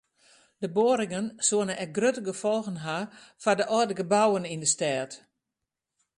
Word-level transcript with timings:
De 0.61 0.69
boarringen 0.75 1.27
soene 1.47 1.73
ek 1.83 1.91
grutte 1.97 2.23
gefolgen 2.29 2.77
ha 2.85 2.97
foar 3.41 3.57
de 3.59 3.65
âlde 3.77 3.95
gebouwen 4.01 4.49
yn 4.53 4.63
de 4.63 4.69
stêd. 4.75 5.11